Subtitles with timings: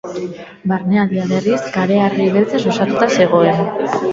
[0.71, 3.63] Barnealdea berriz kareharri beltzez osatuta zegoen.